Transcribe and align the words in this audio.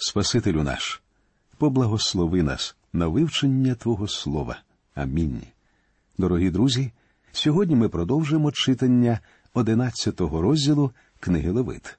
Спасителю 0.00 0.62
наш, 0.62 1.02
поблагослови 1.56 2.42
нас 2.42 2.76
на 2.92 3.06
вивчення 3.06 3.74
Твого 3.74 4.08
Слова. 4.08 4.58
Амінь. 4.94 5.42
Дорогі 6.18 6.50
друзі, 6.50 6.92
сьогодні 7.32 7.76
ми 7.76 7.88
продовжуємо 7.88 8.52
читання 8.52 9.20
11 9.54 10.20
розділу 10.20 10.90
книги 11.20 11.50
Левит. 11.50 11.98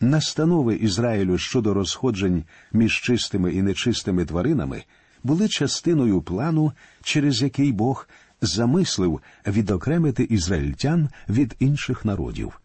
Настанови 0.00 0.74
Ізраїлю 0.74 1.38
щодо 1.38 1.74
розходжень 1.74 2.44
між 2.72 3.00
чистими 3.00 3.52
і 3.52 3.62
нечистими 3.62 4.24
тваринами 4.24 4.84
були 5.22 5.48
частиною 5.48 6.22
плану, 6.22 6.72
через 7.02 7.42
який 7.42 7.72
Бог 7.72 8.08
замислив 8.40 9.20
відокремити 9.46 10.24
ізраїльтян 10.24 11.08
від 11.28 11.56
інших 11.58 12.04
народів. 12.04 12.61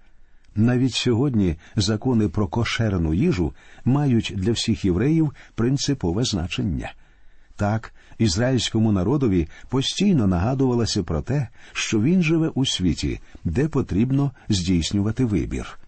Навіть 0.57 0.93
сьогодні 0.93 1.55
закони 1.75 2.29
про 2.29 2.47
кошерну 2.47 3.13
їжу 3.13 3.53
мають 3.85 4.33
для 4.35 4.51
всіх 4.51 4.85
євреїв 4.85 5.31
принципове 5.55 6.23
значення. 6.23 6.93
Так, 7.55 7.93
ізраїльському 8.18 8.91
народові 8.91 9.47
постійно 9.69 10.27
нагадувалося 10.27 11.04
про 11.04 11.21
те, 11.21 11.47
що 11.73 12.01
він 12.01 12.21
живе 12.23 12.47
у 12.47 12.65
світі, 12.65 13.19
де 13.43 13.68
потрібно 13.68 14.32
здійснювати 14.49 15.25
вибір. 15.25 15.79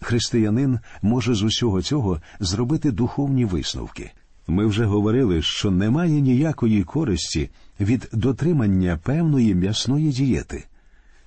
Християнин 0.00 0.78
може 1.02 1.34
з 1.34 1.42
усього 1.42 1.82
цього 1.82 2.20
зробити 2.40 2.90
духовні 2.90 3.44
висновки. 3.44 4.10
Ми 4.46 4.66
вже 4.66 4.84
говорили, 4.84 5.42
що 5.42 5.70
немає 5.70 6.20
ніякої 6.20 6.82
користі 6.82 7.50
від 7.80 8.08
дотримання 8.12 8.98
певної 9.02 9.54
м'ясної 9.54 10.08
дієти. 10.10 10.64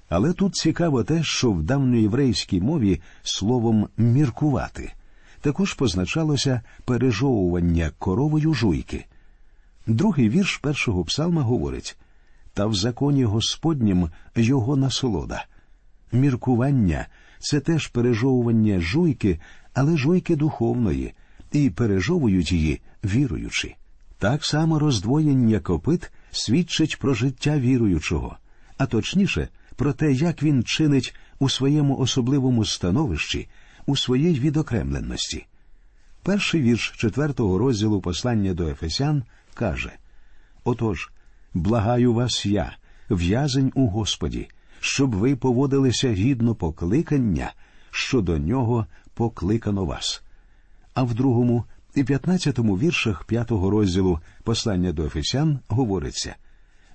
Але 0.10 0.34
тут 0.34 0.56
цікаво 0.56 1.04
те, 1.04 1.24
що 1.24 1.52
в 1.52 1.64
давньоєврейській 1.64 2.62
мові 2.62 3.02
словом 3.24 3.88
міркувати 3.98 4.92
також 5.42 5.74
позначалося 5.74 6.62
пережовування 6.86 7.92
коровою 8.00 8.54
жуйки. 8.54 9.06
Другий 9.88 10.30
вірш 10.30 10.58
першого 10.58 11.04
псалма 11.04 11.42
говорить 11.42 11.98
та 12.54 12.66
в 12.66 12.76
законі 12.76 13.24
Господнім 13.24 14.10
його 14.36 14.76
насолода. 14.76 15.46
Міркування 16.12 17.08
це 17.40 17.60
теж 17.60 17.88
пережовування 17.88 18.80
жуйки, 18.80 19.40
але 19.74 19.98
жуйки 19.98 20.36
духовної, 20.36 21.14
і 21.52 21.70
пережовують 21.70 22.52
її 22.52 22.82
віруючи. 23.04 23.76
Так 24.18 24.46
само 24.46 24.80
роздвоєння 24.80 25.60
копит 25.60 26.12
свідчить 26.32 27.00
про 27.00 27.14
життя 27.14 27.60
віруючого, 27.60 28.38
а 28.78 28.86
точніше, 28.86 29.48
про 29.76 29.94
те, 29.94 30.12
як 30.12 30.44
він 30.44 30.64
чинить 30.64 31.16
у 31.40 31.50
своєму 31.50 31.98
особливому 31.98 32.66
становищі, 32.66 33.48
у 33.86 33.98
своїй 33.98 34.40
відокремленості. 34.40 35.46
Перший 36.24 36.62
вірш 36.62 36.94
четвертого 36.98 37.58
розділу 37.58 38.02
послання 38.02 38.54
до 38.54 38.68
Ефесян 38.68 39.24
каже 39.54 39.92
Отож, 40.64 41.12
благаю 41.54 42.14
вас 42.14 42.46
я, 42.46 42.76
в'язень 43.10 43.72
у 43.76 43.88
Господі, 43.88 44.48
щоб 44.80 45.16
ви 45.16 45.36
поводилися 45.36 46.14
гідно 46.14 46.56
покликання, 46.56 47.54
що 47.92 48.22
до 48.22 48.38
нього 48.38 48.86
покликано 49.14 49.86
вас. 49.86 50.24
А 50.94 51.04
в 51.04 51.14
другому 51.14 51.66
і 51.96 52.04
п'ятнадцятому 52.04 52.78
віршах 52.78 53.24
п'ятого 53.24 53.70
розділу 53.70 54.20
послання 54.44 54.92
до 54.92 55.06
Ефесян 55.06 55.60
говориться 55.68 56.36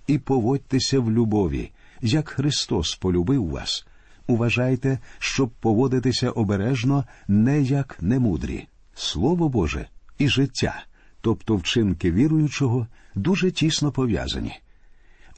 І 0.07 0.19
поводьтеся 0.19 1.01
в 1.01 1.11
любові, 1.11 1.71
як 2.03 2.29
Христос 2.29 2.95
полюбив 2.95 3.49
вас. 3.49 3.87
Уважайте, 4.27 4.99
щоб 5.19 5.51
поводитися 5.51 6.31
обережно, 6.31 7.05
не 7.29 7.63
як 7.63 7.97
немудрі. 8.01 8.67
Слово 8.95 9.49
Боже 9.49 9.87
і 10.19 10.29
життя, 10.29 10.85
тобто 11.21 11.57
вчинки 11.57 12.13
віруючого, 12.13 12.87
дуже 13.15 13.51
тісно 13.51 13.93
пов'язані. 13.93 14.61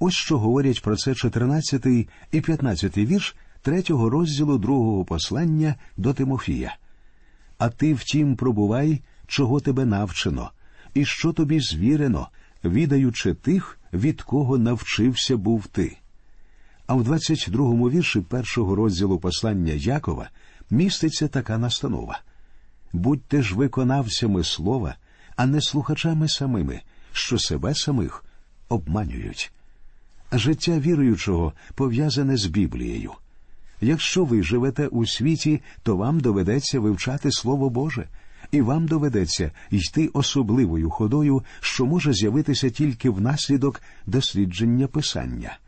Ось 0.00 0.14
що 0.14 0.38
говорять 0.38 0.82
про 0.82 0.96
це 0.96 1.14
14 1.14 1.86
і 2.32 2.40
15 2.40 2.98
вірш 2.98 3.36
третього 3.62 4.10
розділу 4.10 4.58
другого 4.58 5.04
послання 5.04 5.74
до 5.96 6.14
Тимофія. 6.14 6.76
А 7.58 7.68
ти 7.68 7.94
втім 7.94 8.36
пробувай, 8.36 9.00
чого 9.26 9.60
тебе 9.60 9.84
навчено, 9.84 10.50
і 10.94 11.04
що 11.04 11.32
тобі 11.32 11.60
звірено, 11.60 12.28
відаючи 12.64 13.34
тих, 13.34 13.78
від 13.92 14.22
кого 14.22 14.58
навчився 14.58 15.36
був 15.36 15.66
ти. 15.66 15.96
А 16.92 16.94
в 16.94 17.02
22-му 17.02 17.90
вірші 17.90 18.20
першого 18.20 18.74
розділу 18.74 19.18
послання 19.18 19.72
Якова 19.72 20.30
міститься 20.70 21.28
така 21.28 21.58
настанова 21.58 22.20
будьте 22.92 23.42
ж 23.42 23.54
виконавцями 23.54 24.44
слова, 24.44 24.96
а 25.36 25.46
не 25.46 25.60
слухачами 25.60 26.28
самими, 26.28 26.80
що 27.12 27.38
себе 27.38 27.74
самих 27.74 28.24
обманюють. 28.68 29.52
Життя 30.32 30.78
віруючого 30.78 31.52
пов'язане 31.74 32.36
з 32.36 32.46
Біблією. 32.46 33.12
Якщо 33.80 34.24
ви 34.24 34.42
живете 34.42 34.86
у 34.86 35.06
світі, 35.06 35.60
то 35.82 35.96
вам 35.96 36.20
доведеться 36.20 36.80
вивчати 36.80 37.32
Слово 37.32 37.70
Боже, 37.70 38.08
і 38.50 38.60
вам 38.60 38.86
доведеться 38.86 39.50
йти 39.70 40.10
особливою 40.12 40.90
ходою, 40.90 41.42
що 41.60 41.86
може 41.86 42.12
з'явитися 42.12 42.70
тільки 42.70 43.10
внаслідок 43.10 43.82
дослідження 44.06 44.86
Писання. 44.86 45.58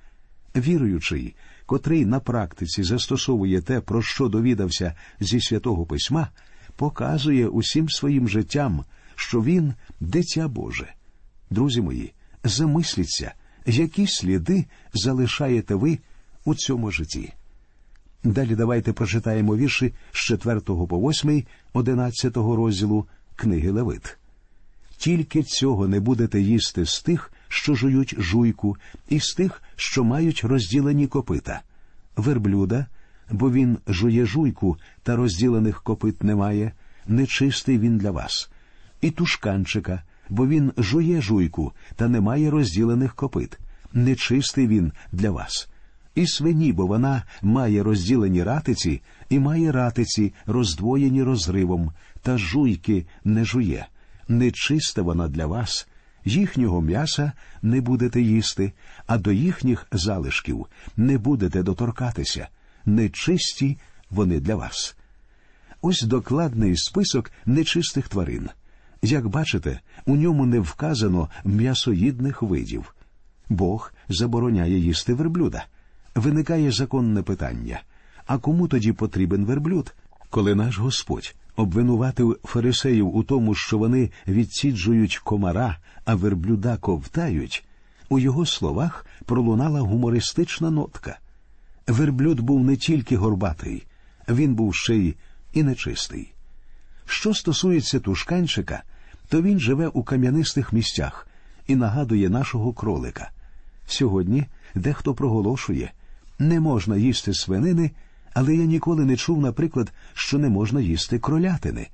Віруючий, 0.56 1.34
котрий 1.66 2.06
на 2.06 2.20
практиці 2.20 2.82
застосовує 2.82 3.60
те, 3.60 3.80
про 3.80 4.02
що 4.02 4.28
довідався 4.28 4.94
зі 5.20 5.40
святого 5.40 5.86
письма, 5.86 6.28
показує 6.76 7.48
усім 7.48 7.88
своїм 7.88 8.28
життям, 8.28 8.84
що 9.14 9.42
він 9.42 9.74
дитя 10.00 10.48
Боже. 10.48 10.94
Друзі 11.50 11.80
мої, 11.80 12.12
замисліться, 12.44 13.34
які 13.66 14.06
сліди 14.06 14.64
залишаєте 14.94 15.74
ви 15.74 15.98
у 16.44 16.54
цьому 16.54 16.90
житті. 16.90 17.32
Далі 18.24 18.54
давайте 18.54 18.92
прочитаємо 18.92 19.56
вірші 19.56 19.92
з 20.12 20.16
4 20.16 20.60
по 20.60 21.10
8, 21.10 21.44
11 21.72 22.36
розділу 22.36 23.06
книги 23.36 23.70
Левит. 23.70 24.16
Тільки 24.96 25.42
цього 25.42 25.88
не 25.88 26.00
будете 26.00 26.40
їсти 26.40 26.86
з 26.86 27.02
тих, 27.02 27.32
що 27.54 27.74
жують 27.74 28.14
жуйку, 28.18 28.76
і 29.08 29.20
з 29.20 29.34
тих, 29.34 29.62
що 29.76 30.04
мають 30.04 30.44
розділені 30.44 31.06
копита, 31.06 31.62
верблюда, 32.16 32.86
бо 33.30 33.50
він 33.50 33.78
жує 33.88 34.26
жуйку 34.26 34.76
та 35.02 35.16
розділених 35.16 35.82
копит 35.82 36.24
немає, 36.24 36.72
нечистий 37.06 37.78
він 37.78 37.98
для 37.98 38.10
вас, 38.10 38.50
і 39.00 39.10
тушканчика, 39.10 40.02
бо 40.28 40.46
він 40.46 40.72
жує 40.76 41.20
жуйку 41.20 41.72
та 41.96 42.08
не 42.08 42.20
має 42.20 42.50
розділених 42.50 43.14
копит, 43.14 43.58
нечистий 43.92 44.66
він 44.66 44.92
для 45.12 45.30
вас. 45.30 45.68
І 46.14 46.26
свині, 46.26 46.72
бо 46.72 46.86
вона 46.86 47.22
має 47.42 47.82
розділені 47.82 48.42
ратиці 48.42 49.02
і 49.28 49.38
має 49.38 49.72
ратиці, 49.72 50.32
роздвоєні 50.46 51.22
розривом, 51.22 51.92
та 52.22 52.38
жуйки 52.38 53.06
не 53.24 53.44
жує. 53.44 53.86
Нечиста 54.28 55.02
вона 55.02 55.28
для 55.28 55.46
вас, 55.46 55.88
їхнього 56.24 56.80
м'яса 56.80 57.32
не 57.62 57.80
будете 57.80 58.20
їсти, 58.20 58.72
а 59.06 59.18
до 59.18 59.32
їхніх 59.32 59.86
залишків 59.92 60.66
не 60.96 61.18
будете 61.18 61.62
доторкатися. 61.62 62.48
Нечисті 62.86 63.78
вони 64.10 64.40
для 64.40 64.54
вас. 64.54 64.96
Ось 65.82 66.02
докладний 66.02 66.76
список 66.76 67.30
нечистих 67.46 68.08
тварин. 68.08 68.48
Як 69.02 69.28
бачите, 69.28 69.80
у 70.06 70.16
ньому 70.16 70.46
не 70.46 70.60
вказано 70.60 71.30
м'ясоїдних 71.44 72.42
видів. 72.42 72.94
Бог 73.48 73.92
забороняє 74.08 74.78
їсти 74.78 75.14
верблюда. 75.14 75.64
Виникає 76.14 76.70
законне 76.70 77.22
питання 77.22 77.80
а 78.26 78.38
кому 78.38 78.68
тоді 78.68 78.92
потрібен 78.92 79.44
верблюд, 79.44 79.94
коли 80.34 80.54
наш 80.54 80.78
Господь 80.78 81.34
обвинуватив 81.56 82.38
фарисеїв 82.44 83.16
у 83.16 83.22
тому, 83.22 83.54
що 83.54 83.78
вони 83.78 84.10
відсіджують 84.28 85.18
комара, 85.18 85.78
а 86.04 86.14
верблюда 86.14 86.76
ковтають, 86.76 87.64
у 88.08 88.18
його 88.18 88.46
словах 88.46 89.06
пролунала 89.24 89.80
гумористична 89.80 90.70
нотка. 90.70 91.18
Верблюд 91.86 92.40
був 92.40 92.64
не 92.64 92.76
тільки 92.76 93.16
горбатий, 93.16 93.86
він 94.28 94.54
був 94.54 94.74
ще 94.74 94.94
й 94.94 95.14
і 95.52 95.62
нечистий. 95.62 96.32
Що 97.06 97.34
стосується 97.34 98.00
тушканчика, 98.00 98.82
то 99.28 99.42
він 99.42 99.60
живе 99.60 99.88
у 99.88 100.02
кам'янистих 100.02 100.72
місцях 100.72 101.28
і 101.66 101.76
нагадує 101.76 102.28
нашого 102.28 102.72
кролика. 102.72 103.30
Сьогодні 103.86 104.46
дехто 104.74 105.14
проголошує 105.14 105.92
не 106.38 106.60
можна 106.60 106.96
їсти 106.96 107.34
свинини, 107.34 107.90
але 108.34 108.56
я 108.56 108.64
ніколи 108.64 109.04
не 109.04 109.16
чув, 109.16 109.40
наприклад, 109.40 109.92
що 110.14 110.38
не 110.38 110.48
можна 110.48 110.80
їсти 110.80 111.18
кролятини. 111.18 111.88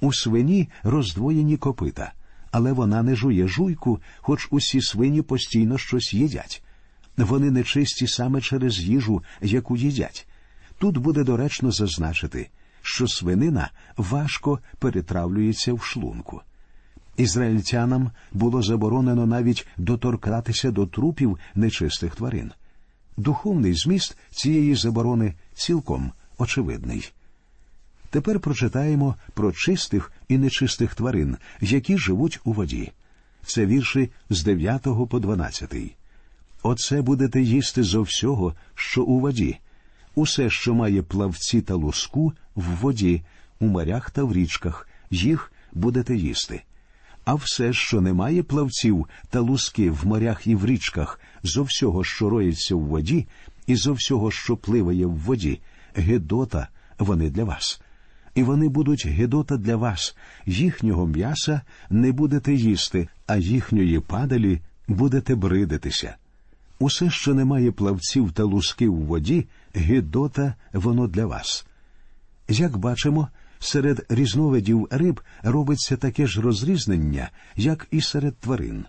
У 0.00 0.12
свині 0.12 0.68
роздвоєні 0.82 1.56
копита, 1.56 2.12
але 2.50 2.72
вона 2.72 3.02
не 3.02 3.16
жує 3.16 3.48
жуйку, 3.48 4.00
хоч 4.16 4.48
усі 4.50 4.80
свині 4.80 5.22
постійно 5.22 5.78
щось 5.78 6.14
їдять. 6.14 6.62
Вони 7.16 7.50
нечисті 7.50 8.06
саме 8.06 8.40
через 8.40 8.78
їжу, 8.78 9.22
яку 9.42 9.76
їдять. 9.76 10.28
Тут 10.78 10.98
буде 10.98 11.24
доречно 11.24 11.70
зазначити, 11.70 12.50
що 12.82 13.08
свинина 13.08 13.70
важко 13.96 14.58
перетравлюється 14.78 15.72
в 15.74 15.82
шлунку. 15.82 16.42
Ізраїльтянам 17.16 18.10
було 18.32 18.62
заборонено 18.62 19.26
навіть 19.26 19.66
доторкатися 19.76 20.70
до 20.70 20.86
трупів 20.86 21.38
нечистих 21.54 22.16
тварин. 22.16 22.52
Духовний 23.18 23.74
зміст 23.74 24.16
цієї 24.30 24.74
заборони 24.74 25.34
цілком 25.54 26.12
очевидний. 26.38 27.12
Тепер 28.10 28.40
прочитаємо 28.40 29.14
про 29.34 29.52
чистих 29.52 30.12
і 30.28 30.38
нечистих 30.38 30.94
тварин, 30.94 31.36
які 31.60 31.98
живуть 31.98 32.40
у 32.44 32.52
воді. 32.52 32.92
Це 33.46 33.66
вірші 33.66 34.10
з 34.30 34.42
9 34.42 34.82
по 35.10 35.20
12. 35.20 35.74
Оце 36.62 37.02
будете 37.02 37.40
їсти 37.42 37.82
зо 37.82 38.02
всього, 38.02 38.54
що 38.74 39.02
у 39.02 39.20
воді, 39.20 39.58
усе, 40.14 40.50
що 40.50 40.74
має 40.74 41.02
плавці 41.02 41.60
та 41.60 41.74
луску 41.74 42.32
в 42.54 42.64
воді, 42.64 43.22
у 43.60 43.66
морях 43.66 44.10
та 44.10 44.24
в 44.24 44.32
річках, 44.32 44.88
їх 45.10 45.52
будете 45.72 46.16
їсти. 46.16 46.62
А 47.28 47.34
все, 47.34 47.72
що 47.72 48.00
не 48.00 48.12
має 48.12 48.42
плавців 48.42 49.06
та 49.30 49.40
луски 49.40 49.90
в 49.90 50.06
морях 50.06 50.46
і 50.46 50.54
в 50.54 50.66
річках, 50.66 51.20
зо 51.42 51.62
всього, 51.62 52.04
що 52.04 52.30
роється 52.30 52.74
в 52.74 52.80
воді, 52.80 53.26
і 53.66 53.76
зо 53.76 53.92
всього, 53.92 54.30
що 54.30 54.56
пливає 54.56 55.06
в 55.06 55.16
воді, 55.16 55.60
гедота, 55.94 56.68
вони 56.98 57.30
для 57.30 57.44
вас. 57.44 57.80
І 58.34 58.42
вони 58.42 58.68
будуть 58.68 59.06
гедота 59.06 59.56
для 59.56 59.76
вас, 59.76 60.16
їхнього 60.46 61.06
м'яса 61.06 61.60
не 61.90 62.12
будете 62.12 62.54
їсти, 62.54 63.08
а 63.26 63.36
їхньої 63.36 64.00
падалі 64.00 64.60
будете 64.86 65.34
бридитися. 65.34 66.16
Усе, 66.78 67.10
що 67.10 67.34
не 67.34 67.44
має 67.44 67.72
плавців 67.72 68.32
та 68.32 68.42
лусків 68.42 68.94
в 68.94 69.06
воді, 69.06 69.46
гидота 69.74 70.54
воно 70.72 71.06
для 71.06 71.26
вас. 71.26 71.66
Як 72.48 72.76
бачимо, 72.76 73.28
серед 73.58 74.06
різновидів 74.08 74.88
риб 74.90 75.20
робиться 75.42 75.96
таке 75.96 76.26
ж 76.26 76.40
розрізнення, 76.40 77.30
як 77.56 77.86
і 77.90 78.00
серед 78.00 78.36
тварин. 78.36 78.84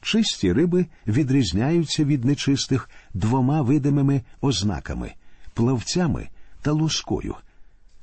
Чисті 0.00 0.52
риби 0.52 0.86
відрізняються 1.06 2.04
від 2.04 2.24
нечистих 2.24 2.90
двома 3.14 3.62
видимими 3.62 4.22
ознаками 4.40 5.12
плавцями 5.54 6.28
та 6.62 6.72
лускою. 6.72 7.34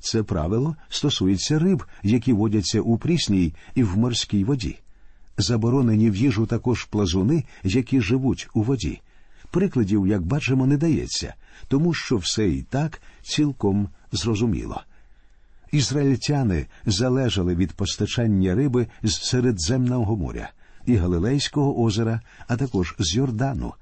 Це 0.00 0.22
правило 0.22 0.76
стосується 0.88 1.58
риб, 1.58 1.84
які 2.02 2.32
водяться 2.32 2.80
у 2.80 2.98
прісній 2.98 3.54
і 3.74 3.82
в 3.82 3.98
морській 3.98 4.44
воді. 4.44 4.78
Заборонені 5.38 6.10
в 6.10 6.16
їжу 6.16 6.46
також 6.46 6.84
плазуни, 6.84 7.44
які 7.64 8.00
живуть 8.00 8.48
у 8.54 8.62
воді. 8.62 9.00
Прикладів, 9.50 10.06
як 10.06 10.22
бачимо, 10.22 10.66
не 10.66 10.76
дається, 10.76 11.34
тому 11.68 11.94
що 11.94 12.16
все 12.16 12.48
і 12.48 12.62
так 12.62 13.02
цілком 13.22 13.88
зрозуміло. 14.12 14.82
Ізраїльтяни 15.72 16.66
залежали 16.86 17.54
від 17.54 17.72
постачання 17.72 18.54
риби 18.54 18.86
з 19.02 19.12
Середземного 19.12 20.16
моря 20.16 20.50
і 20.86 20.96
Галилейського 20.96 21.82
озера, 21.82 22.20
а 22.48 22.56
також 22.56 22.94
з 22.98 23.16
Йордану. 23.16 23.74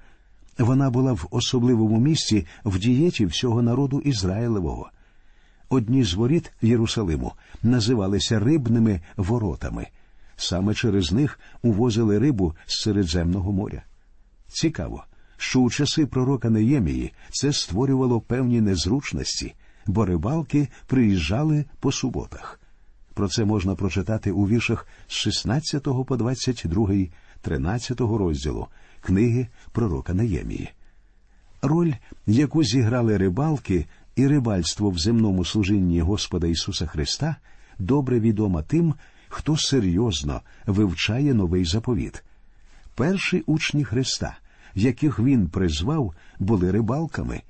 Вона 0.58 0.90
була 0.90 1.12
в 1.12 1.26
особливому 1.30 2.00
місці 2.00 2.46
в 2.64 2.78
дієті 2.78 3.26
всього 3.26 3.62
народу 3.62 4.00
Ізраїлевого. 4.00 4.90
Одні 5.68 6.04
з 6.04 6.14
воріт 6.14 6.52
Єрусалиму 6.62 7.32
називалися 7.62 8.38
рибними 8.38 9.00
воротами. 9.16 9.86
Саме 10.36 10.74
через 10.74 11.12
них 11.12 11.40
увозили 11.62 12.18
рибу 12.18 12.54
з 12.66 12.82
Середземного 12.82 13.52
моря. 13.52 13.82
Цікаво, 14.48 15.04
що 15.36 15.60
у 15.60 15.70
часи 15.70 16.06
пророка 16.06 16.50
Неємії 16.50 17.12
це 17.30 17.52
створювало 17.52 18.20
певні 18.20 18.60
незручності, 18.60 19.54
бо 19.86 20.04
рибалки 20.06 20.68
приїжджали 20.86 21.64
по 21.80 21.92
суботах. 21.92 22.60
Про 23.14 23.28
це 23.28 23.44
можна 23.44 23.74
прочитати 23.74 24.32
у 24.32 24.48
віршах 24.48 24.86
з 25.06 25.12
16 25.12 25.82
по 25.82 26.16
22, 26.16 26.88
13 27.40 28.00
розділу 28.00 28.66
книги 29.00 29.46
пророка 29.72 30.14
Неємії. 30.14 30.70
Роль, 31.62 31.92
яку 32.26 32.64
зіграли 32.64 33.16
рибалки 33.16 33.86
і 34.16 34.26
рибальство 34.26 34.90
в 34.90 34.98
земному 34.98 35.44
служінні 35.44 36.00
Господа 36.00 36.46
Ісуса 36.46 36.86
Христа, 36.86 37.36
добре 37.78 38.20
відома 38.20 38.62
тим, 38.62 38.94
хто 39.28 39.56
серйозно 39.56 40.40
вивчає 40.66 41.34
новий 41.34 41.64
заповіт. 41.64 42.24
Перші 42.94 43.42
учні 43.46 43.84
Христа 43.84 44.36
яких 44.74 45.18
він 45.18 45.48
призвав, 45.48 46.14
були 46.38 46.70
рибалками, 46.70 47.42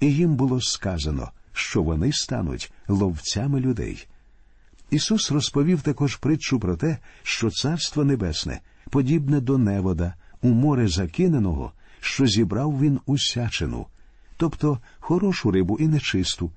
і 0.00 0.14
їм 0.14 0.36
було 0.36 0.60
сказано, 0.60 1.30
що 1.58 1.82
вони 1.82 2.12
стануть 2.12 2.72
ловцями 2.88 3.60
людей. 3.60 4.06
Ісус 4.90 5.30
розповів 5.30 5.82
також 5.82 6.16
притчу 6.16 6.60
про 6.60 6.76
те, 6.76 6.98
що 7.22 7.50
Царство 7.50 8.04
Небесне 8.04 8.60
подібне 8.90 9.40
до 9.40 9.58
невода, 9.58 10.14
у 10.42 10.48
море 10.48 10.88
закиненого, 10.88 11.72
що 12.00 12.26
зібрав 12.26 12.80
він 12.80 13.00
усячину, 13.06 13.86
тобто 14.36 14.78
хорошу 14.98 15.50
рибу 15.50 15.78
і 15.78 15.88
нечисту. 15.88 16.50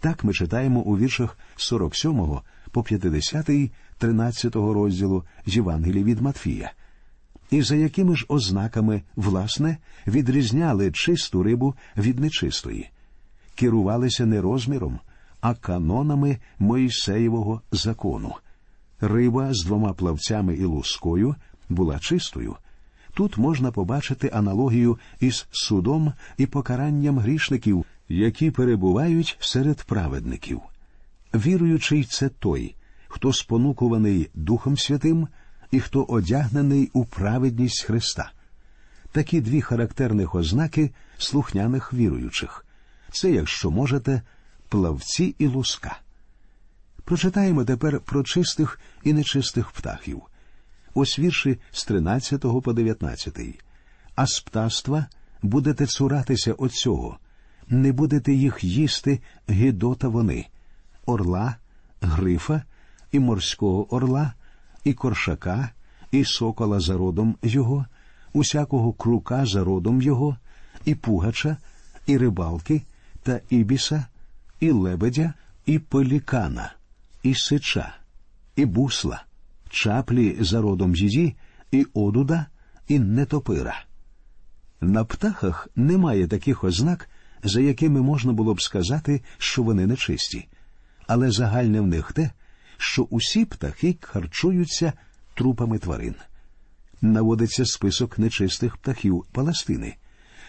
Так 0.00 0.24
ми 0.24 0.32
читаємо 0.32 0.80
у 0.80 0.98
віршах 0.98 1.38
47 1.56 2.38
по 2.70 2.82
50, 2.82 3.50
13 3.98 4.56
розділу 4.56 5.24
з 5.46 5.56
Євангелії 5.56 6.04
від 6.04 6.20
Матфія 6.20 6.72
і 7.50 7.62
за 7.62 7.76
якими 7.76 8.16
ж 8.16 8.24
ознаками, 8.28 9.02
власне, 9.16 9.76
відрізняли 10.06 10.92
чисту 10.92 11.42
рибу 11.42 11.74
від 11.96 12.20
нечистої, 12.20 12.90
керувалися 13.56 14.26
не 14.26 14.40
розміром, 14.40 14.98
а 15.40 15.54
канонами 15.54 16.38
Моїсеєвого 16.58 17.62
закону. 17.72 18.34
Риба 19.00 19.54
з 19.54 19.64
двома 19.64 19.92
плавцями 19.92 20.54
і 20.54 20.64
лускою 20.64 21.34
була 21.68 21.98
чистою. 21.98 22.56
Тут 23.14 23.38
можна 23.38 23.72
побачити 23.72 24.30
аналогію 24.32 24.98
із 25.20 25.46
судом 25.50 26.12
і 26.38 26.46
покаранням 26.46 27.18
грішників, 27.18 27.84
які 28.08 28.50
перебувають 28.50 29.36
серед 29.40 29.82
праведників. 29.82 30.60
Віруючий 31.34 32.04
це 32.04 32.28
той, 32.28 32.74
хто 33.08 33.32
спонукуваний 33.32 34.30
Духом 34.34 34.76
Святим 34.76 35.28
і 35.70 35.80
хто 35.80 36.02
одягнений 36.02 36.90
у 36.92 37.04
праведність 37.04 37.84
Христа. 37.84 38.30
Такі 39.12 39.40
дві 39.40 39.60
характерних 39.60 40.34
ознаки 40.34 40.90
слухняних 41.18 41.92
віруючих 41.92 42.65
це, 43.16 43.30
якщо 43.30 43.70
можете, 43.70 44.22
плавці 44.68 45.34
і 45.38 45.46
луска. 45.46 45.98
Прочитаємо 47.04 47.64
тепер 47.64 48.00
про 48.00 48.22
чистих 48.22 48.80
і 49.04 49.12
нечистих 49.12 49.70
птахів. 49.70 50.22
Ось 50.94 51.18
вірші 51.18 51.58
з 51.72 51.84
13 51.84 52.40
по 52.40 52.72
19. 52.72 53.38
А 54.14 54.26
з 54.26 54.40
птаства 54.40 55.06
будете 55.42 55.86
цуратися 55.86 56.52
оцього, 56.52 57.18
не 57.68 57.92
будете 57.92 58.32
їх 58.32 58.64
їсти 58.64 59.20
гидота 59.48 60.08
вони, 60.08 60.46
орла, 61.06 61.56
грифа 62.00 62.62
і 63.12 63.18
морського 63.18 63.94
орла 63.94 64.32
і 64.84 64.94
коршака, 64.94 65.70
і 66.10 66.24
сокола 66.24 66.80
за 66.80 66.96
родом 66.96 67.36
його, 67.42 67.86
усякого 68.32 68.92
крука 68.92 69.46
за 69.46 69.64
родом 69.64 70.02
його, 70.02 70.36
і 70.84 70.94
пугача, 70.94 71.56
і 72.06 72.18
рибалки, 72.18 72.82
та 73.26 73.40
ібіса, 73.50 74.06
і 74.60 74.70
лебедя, 74.70 75.34
і 75.66 75.78
пелікана, 75.78 76.74
і 77.22 77.34
сича, 77.34 77.94
і 78.56 78.64
бусла, 78.64 79.24
чаплі 79.70 80.36
за 80.40 80.60
родом 80.60 80.94
її, 80.94 81.36
і 81.70 81.86
одуда, 81.94 82.46
і 82.88 82.98
нетопира. 82.98 83.84
На 84.80 85.04
птахах 85.04 85.68
немає 85.76 86.28
таких 86.28 86.64
ознак, 86.64 87.08
за 87.44 87.60
якими 87.60 88.02
можна 88.02 88.32
було 88.32 88.54
б 88.54 88.62
сказати, 88.62 89.22
що 89.38 89.62
вони 89.62 89.86
нечисті, 89.86 90.48
але 91.06 91.30
загальне 91.30 91.80
в 91.80 91.86
них 91.86 92.12
те, 92.12 92.30
що 92.76 93.02
усі 93.02 93.44
птахи 93.44 93.96
харчуються 94.00 94.92
трупами 95.34 95.78
тварин. 95.78 96.14
Наводиться 97.00 97.64
список 97.64 98.18
нечистих 98.18 98.76
птахів 98.76 99.24
Палестини. 99.32 99.96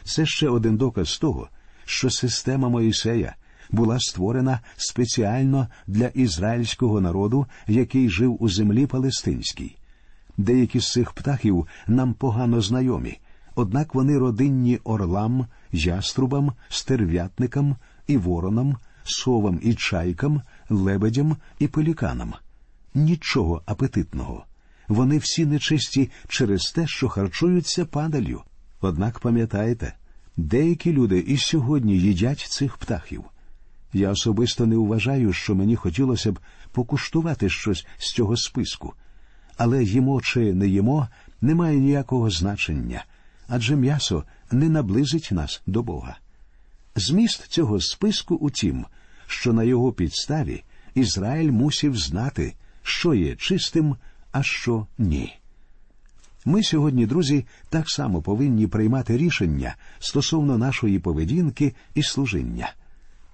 Це 0.04 0.26
ще 0.26 0.50
один 0.50 0.78
доказ 0.78 1.18
того, 1.18 1.50
що 1.88 2.10
система 2.10 2.70
Моїсея 2.70 3.36
була 3.70 4.00
створена 4.00 4.60
спеціально 4.78 5.68
для 5.88 6.08
ізраїльського 6.08 7.02
народу, 7.02 7.46
який 7.68 8.10
жив 8.10 8.44
у 8.44 8.50
землі 8.50 8.86
Палестинській. 8.86 9.78
Деякі 10.38 10.80
з 10.80 10.92
цих 10.92 11.12
птахів 11.14 11.68
нам 11.88 12.14
погано 12.14 12.62
знайомі, 12.62 13.20
однак 13.56 13.96
вони 13.96 14.18
родинні 14.18 14.80
орлам, 14.84 15.48
яструбам, 15.72 16.52
стерв'ятникам 16.70 17.76
і 18.08 18.18
воронам, 18.18 18.78
совам 19.04 19.60
і 19.64 19.76
чайкам, 19.76 20.42
лебедям 20.70 21.38
і 21.60 21.68
пеліканам. 21.68 22.34
Нічого 22.94 23.62
апетитного. 23.66 24.46
Вони 24.88 25.18
всі 25.18 25.46
нечисті 25.46 26.10
через 26.28 26.72
те, 26.72 26.88
що 26.88 27.10
харчуються 27.10 27.86
падалью. 27.86 28.42
Однак 28.82 29.20
пам'ятаєте, 29.20 29.94
деякі 30.38 30.94
люди 30.94 31.20
і 31.20 31.38
сьогодні 31.38 31.98
їдять 31.98 32.40
цих 32.40 32.78
птахів. 32.78 33.24
Я 33.94 34.12
особисто 34.12 34.66
не 34.66 34.78
вважаю, 34.78 35.34
що 35.34 35.56
мені 35.56 35.76
хотілося 35.76 36.32
б 36.32 36.40
покуштувати 36.72 37.50
щось 37.50 37.86
з 37.98 38.14
цього 38.14 38.38
списку, 38.38 38.94
але 39.58 39.84
їмо 39.84 40.22
чи 40.22 40.54
не 40.54 40.68
їмо 40.68 41.08
не 41.42 41.56
має 41.56 41.78
ніякого 41.78 42.30
значення, 42.30 43.06
адже 43.48 43.76
м'ясо 43.76 44.24
не 44.52 44.70
наблизить 44.70 45.30
нас 45.32 45.62
до 45.68 45.84
Бога. 45.84 46.18
Зміст 46.96 47.48
цього 47.48 47.82
списку 47.82 48.36
у 48.36 48.50
тім, 48.50 48.86
що 49.28 49.54
на 49.54 49.64
його 49.64 49.94
підставі 49.94 50.64
Ізраїль 50.96 51.52
мусів 51.52 51.98
знати, 51.98 52.54
що 52.84 53.14
є 53.14 53.36
чистим, 53.36 53.96
а 54.32 54.44
що 54.44 54.88
ні. 54.98 55.40
Ми 56.48 56.64
сьогодні, 56.64 57.06
друзі, 57.06 57.46
так 57.70 57.90
само 57.90 58.22
повинні 58.22 58.68
приймати 58.68 59.18
рішення 59.18 59.76
стосовно 60.00 60.58
нашої 60.58 61.00
поведінки 61.00 61.74
і 61.96 62.04
служіння. 62.04 62.74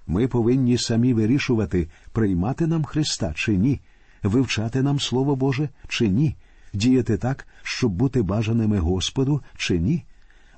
Ми 0.06 0.28
повинні 0.28 0.78
самі 0.78 1.14
вирішувати, 1.14 1.88
приймати 2.12 2.66
нам 2.66 2.84
Христа 2.84 3.32
чи 3.36 3.56
ні, 3.56 3.80
вивчати 4.22 4.82
нам 4.82 5.00
Слово 5.00 5.36
Боже 5.36 5.68
чи 5.88 6.08
ні, 6.08 6.36
діяти 6.72 7.16
так, 7.16 7.46
щоб 7.62 7.92
бути 7.92 8.22
бажаними 8.22 8.78
Господу 8.78 9.42
чи 9.56 9.78
ні. 9.78 10.04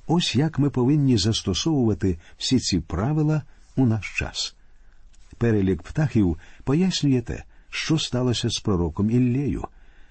Ось 0.07 0.37
як 0.37 0.59
ми 0.59 0.71
повинні 0.71 1.19
застосовувати 1.19 2.19
всі 2.39 2.59
ці 2.59 2.81
правила 2.81 3.43
у 3.77 3.87
наш 3.87 4.19
час. 4.19 4.57
Перелік 5.39 5.83
птахів 5.83 6.39
пояснює 6.65 7.21
те, 7.21 7.43
що 7.71 7.99
сталося 7.99 8.51
з 8.51 8.59
пророком 8.59 9.11
Іллею, 9.11 9.65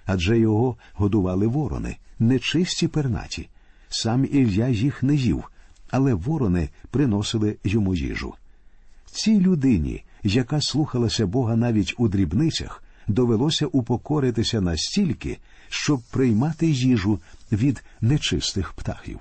адже 0.06 0.40
його 0.40 0.78
годували 0.94 1.48
ворони, 1.48 1.98
нечисті 2.20 2.88
пернаті. 2.88 3.50
Сам 3.90 4.26
Ілля 4.26 4.68
їх 4.68 5.04
не 5.04 5.16
їв, 5.16 5.44
але 5.90 6.14
ворони 6.14 6.70
приносили 6.92 7.58
йому 7.64 7.96
їжу. 7.96 8.34
Цій 9.06 9.40
людині, 9.40 10.04
яка 10.24 10.62
слухалася 10.62 11.26
Бога 11.26 11.56
навіть 11.56 11.96
у 11.98 12.08
дрібницях, 12.08 12.84
довелося 13.08 13.66
упокоритися 13.66 14.62
настільки, 14.62 15.38
щоб 15.70 16.02
приймати 16.02 16.68
їжу 16.68 17.20
від 17.52 17.84
нечистих 18.02 18.74
птахів. 18.74 19.20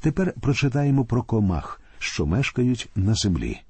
Тепер 0.00 0.34
прочитаємо 0.40 1.04
про 1.04 1.22
комах, 1.22 1.80
що 1.98 2.26
мешкають 2.26 2.88
на 2.94 3.14
землі. 3.14 3.60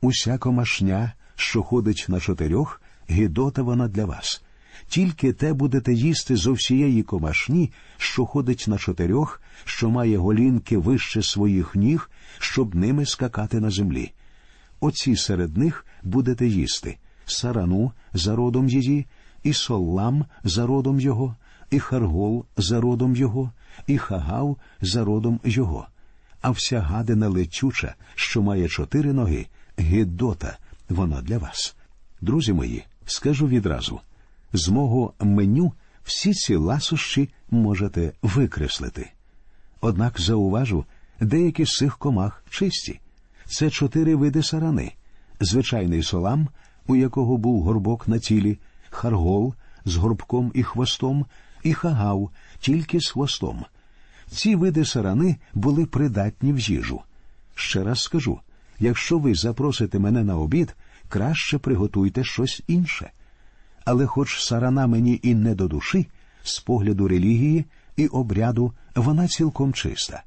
Уся 0.00 0.38
комашня, 0.38 1.12
що 1.36 1.62
ходить 1.62 2.06
на 2.08 2.20
чотирьох, 2.20 2.82
гидота 3.08 3.62
вона 3.62 3.88
для 3.88 4.04
вас. 4.04 4.42
Тільки 4.88 5.32
те 5.32 5.52
будете 5.52 5.92
їсти 5.92 6.36
зо 6.36 6.52
всієї 6.52 7.02
комашні, 7.02 7.72
що 7.96 8.26
ходить 8.26 8.64
на 8.68 8.78
чотирьох, 8.78 9.42
що 9.64 9.90
має 9.90 10.16
голінки 10.16 10.78
вище 10.78 11.22
своїх 11.22 11.74
ніг, 11.74 12.10
щоб 12.38 12.74
ними 12.74 13.06
скакати 13.06 13.60
на 13.60 13.70
землі. 13.70 14.12
Оці 14.80 15.16
серед 15.16 15.56
них 15.56 15.86
будете 16.02 16.46
їсти 16.46 16.98
сарану 17.26 17.92
за 18.12 18.36
родом 18.36 18.68
її, 18.68 19.06
і 19.42 19.52
соллам 19.52 20.24
за 20.44 20.66
родом 20.66 21.00
його, 21.00 21.36
і 21.70 21.78
харгол 21.78 22.44
за 22.56 22.80
родом 22.80 23.16
його, 23.16 23.52
і 23.86 23.98
хагав 23.98 24.56
за 24.80 25.04
родом 25.04 25.40
його. 25.44 25.86
А 26.40 26.50
вся 26.50 26.80
гадина 26.80 27.28
летюча, 27.28 27.94
що 28.14 28.42
має 28.42 28.68
чотири 28.68 29.12
ноги, 29.12 29.46
гидота, 29.76 30.58
вона 30.88 31.22
для 31.22 31.38
вас. 31.38 31.76
Друзі 32.20 32.52
мої, 32.52 32.84
скажу 33.06 33.46
відразу 33.48 34.00
з 34.52 34.68
мого 34.68 35.12
меню 35.20 35.72
всі 36.04 36.34
ці 36.34 36.56
ласощі 36.56 37.28
можете 37.50 38.12
викреслити. 38.22 39.10
Однак 39.80 40.20
зауважу, 40.20 40.84
деякі 41.20 41.64
з 41.64 41.76
цих 41.76 41.98
комах 41.98 42.44
чисті. 42.50 43.00
Це 43.46 43.70
чотири 43.70 44.14
види 44.14 44.42
сарани, 44.42 44.92
звичайний 45.40 46.02
солам, 46.02 46.48
у 46.86 46.96
якого 46.96 47.36
був 47.36 47.62
горбок 47.62 48.08
на 48.08 48.18
тілі, 48.18 48.58
харгол 48.90 49.54
з 49.84 49.96
горбком 49.96 50.52
і 50.54 50.62
хвостом, 50.62 51.26
і 51.62 51.74
хагав 51.74 52.30
тільки 52.60 53.00
з 53.00 53.08
хвостом. 53.08 53.64
Ці 54.30 54.56
види 54.56 54.84
сарани 54.84 55.36
були 55.54 55.86
придатні 55.86 56.52
в 56.52 56.58
їжу. 56.58 57.02
Ще 57.54 57.84
раз 57.84 58.02
скажу 58.02 58.40
якщо 58.80 59.18
ви 59.18 59.34
запросите 59.34 59.98
мене 59.98 60.24
на 60.24 60.38
обід, 60.38 60.76
краще 61.08 61.58
приготуйте 61.58 62.24
щось 62.24 62.62
інше. 62.66 63.10
Але, 63.84 64.06
хоч 64.06 64.40
сарана 64.42 64.86
мені 64.86 65.20
і 65.22 65.34
не 65.34 65.54
до 65.54 65.68
душі, 65.68 66.06
з 66.42 66.58
погляду 66.58 67.08
релігії 67.08 67.64
і 67.96 68.06
обряду 68.06 68.72
вона 68.94 69.28
цілком 69.28 69.72
чиста. 69.72 70.22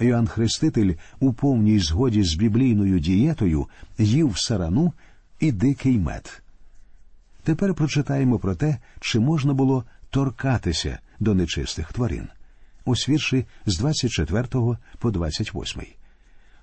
Йоанн 0.00 0.26
Хреститель 0.26 0.94
у 1.20 1.32
повній 1.32 1.78
згоді 1.78 2.22
з 2.22 2.34
біблійною 2.34 2.98
дієтою 2.98 3.66
їв 3.98 4.34
сарану 4.38 4.92
і 5.40 5.52
дикий 5.52 5.98
мед. 5.98 6.42
Тепер 7.42 7.74
прочитаємо 7.74 8.38
про 8.38 8.54
те, 8.54 8.78
чи 9.00 9.20
можна 9.20 9.54
було 9.54 9.84
торкатися 10.10 10.98
до 11.20 11.34
нечистих 11.34 11.92
тварин. 11.92 12.28
Ось 12.84 13.08
вірші 13.08 13.46
з 13.66 13.78
24 13.78 14.48
по 14.98 15.10
28. 15.10 15.82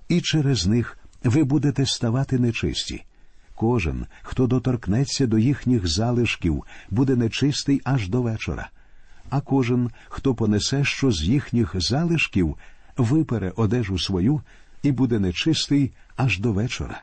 І 0.10 0.22
через 0.22 0.68
них 0.68 0.98
ви 1.24 1.44
будете 1.44 1.86
ставати 1.86 2.40
нечисті. 2.40 3.04
Кожен, 3.62 4.06
хто 4.22 4.48
доторкнеться 4.48 5.28
до 5.28 5.38
їхніх 5.38 5.88
залишків, 5.88 6.64
буде 6.90 7.16
нечистий 7.16 7.82
аж 7.84 8.10
до 8.10 8.22
вечора. 8.22 8.70
А 9.30 9.42
кожен, 9.42 9.90
хто 10.10 10.36
понесе 10.36 10.84
що 10.84 11.12
з 11.12 11.24
їхніх 11.24 11.76
залишків, 11.82 12.58
випере 12.98 13.54
одежу 13.56 14.00
свою 14.00 14.42
і 14.84 14.92
буде 14.92 15.20
нечистий 15.20 15.92
аж 16.16 16.40
до 16.40 16.52
вечора. 16.52 17.02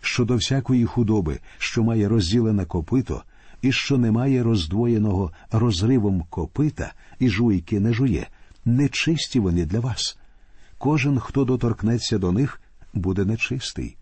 Щодо 0.00 0.36
всякої 0.36 0.86
худоби, 0.86 1.38
що 1.58 1.82
має 1.82 2.08
розділене 2.08 2.64
копито, 2.64 3.22
і 3.62 3.72
що 3.72 3.98
не 3.98 4.10
має 4.10 4.42
роздвоєного 4.42 5.32
розривом 5.52 6.24
копита 6.30 6.92
і 7.18 7.28
жуйки 7.28 7.80
не 7.80 7.92
жує, 7.92 8.26
нечисті 8.64 9.40
вони 9.40 9.66
для 9.66 9.80
вас. 9.80 10.18
Кожен, 10.78 11.18
хто 11.18 11.44
доторкнеться 11.44 12.18
до 12.18 12.32
них, 12.32 12.60
буде 12.94 13.24
нечистий, 13.24 13.96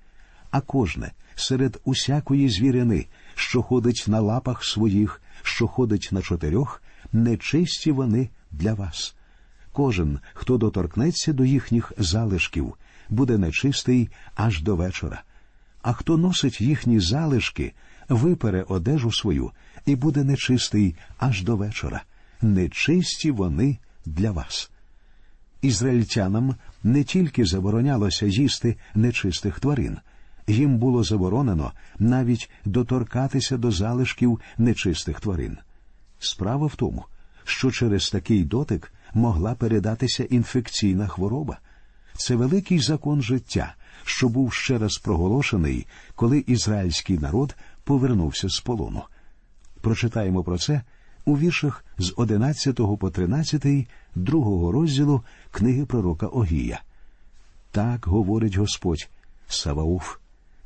а 0.51 0.61
кожне 0.61 1.13
серед 1.35 1.81
усякої 1.85 2.49
звірини, 2.49 3.07
що 3.35 3.63
ходить 3.63 4.05
на 4.07 4.21
лапах 4.21 4.65
своїх, 4.65 5.23
що 5.43 5.67
ходить 5.67 6.09
на 6.13 6.23
чотирьох, 6.23 6.83
нечисті 7.13 7.93
вони 7.93 8.29
для 8.51 8.75
вас. 8.75 9.15
Кожен, 9.73 10.19
хто 10.35 10.59
доторкнеться 10.59 11.33
до 11.33 11.45
їхніх 11.45 11.93
залишків, 11.99 12.75
буде 13.09 13.39
нечистий 13.39 14.09
аж 14.35 14.63
до 14.63 14.77
вечора. 14.77 15.23
А 15.83 15.93
хто 15.93 16.17
носить 16.17 16.61
їхні 16.61 17.01
залишки, 17.01 17.73
випере 18.09 18.63
одежу 18.63 19.13
свою 19.13 19.51
і 19.87 19.97
буде 19.97 20.25
нечистий 20.25 20.97
аж 21.19 21.43
до 21.43 21.57
вечора. 21.57 22.03
Нечисті 22.43 23.31
вони 23.31 23.79
для 24.07 24.31
вас. 24.31 24.71
Ізраїльтянам 25.63 26.55
не 26.83 27.05
тільки 27.05 27.45
заборонялося 27.45 28.27
їсти 28.27 28.77
нечистих 28.95 29.61
тварин, 29.61 29.99
їм 30.49 30.79
було 30.79 31.05
заборонено 31.05 31.73
навіть 31.99 32.51
доторкатися 32.65 33.57
до 33.57 33.71
залишків 33.71 34.41
нечистих 34.59 35.21
тварин. 35.21 35.59
Справа 36.19 36.67
в 36.67 36.77
тому, 36.77 37.05
що 37.45 37.71
через 37.71 38.11
такий 38.11 38.45
дотик 38.45 38.93
могла 39.15 39.55
передатися 39.55 40.25
інфекційна 40.25 41.09
хвороба. 41.09 41.59
Це 42.17 42.37
великий 42.37 42.79
закон 42.79 43.23
життя, 43.23 43.75
що 44.05 44.29
був 44.29 44.53
ще 44.53 44.79
раз 44.79 44.99
проголошений, 44.99 45.87
коли 46.15 46.45
ізраїльський 46.47 47.19
народ 47.19 47.57
повернувся 47.85 48.49
з 48.49 48.61
полону. 48.61 49.03
Прочитаємо 49.81 50.45
про 50.45 50.59
це 50.59 50.83
у 51.25 51.39
віршах 51.39 51.85
з 51.99 52.13
11 52.17 52.77
по 53.01 53.11
13 53.11 53.89
другого 54.15 54.73
розділу 54.73 55.23
книги 55.51 55.87
пророка 55.87 56.27
Огія. 56.27 56.83
Так 57.71 58.07
говорить 58.07 58.57
Господь 58.57 59.09
Савауф, 59.49 60.17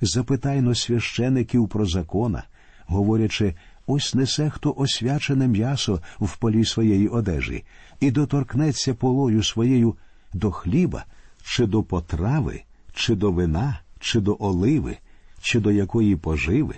запитайно 0.02 0.74
священиків 0.74 1.68
про 1.68 1.86
закона, 1.86 2.44
говорячи, 2.86 3.54
ось 3.86 4.14
несе 4.14 4.50
хто 4.50 4.74
освячене 4.76 5.48
м'ясо 5.48 6.00
в 6.20 6.36
полі 6.36 6.64
своєї 6.64 7.08
одежі, 7.08 7.64
і 8.00 8.10
доторкнеться 8.10 8.94
полою 8.94 9.42
своєю 9.42 9.96
до 10.32 10.50
хліба, 10.50 11.04
чи 11.42 11.66
до 11.66 11.82
потрави, 11.82 12.62
чи 12.94 13.14
до 13.14 13.32
вина, 13.32 13.80
чи 14.00 14.20
до 14.20 14.36
оливи, 14.40 14.98
чи 15.40 15.60
до 15.60 15.70
якої 15.70 16.16
поживи, 16.16 16.74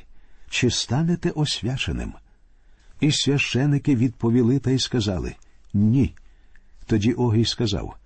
чи 0.51 0.71
станете 0.71 1.31
освяченим. 1.31 2.13
І 3.01 3.13
священики 3.13 3.97
відповіли 3.97 4.59
та 4.59 4.71
й 4.71 4.79
сказали 4.79 5.35
Ні. 5.75 6.15
Тоді 6.87 7.13
Огій 7.13 7.45
сказав 7.45 7.97